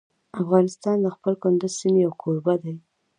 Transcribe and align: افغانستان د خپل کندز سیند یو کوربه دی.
افغانستان 0.41 0.97
د 1.01 1.07
خپل 1.15 1.33
کندز 1.43 1.71
سیند 1.79 1.97
یو 2.03 2.11
کوربه 2.21 2.55
دی. 2.63 2.73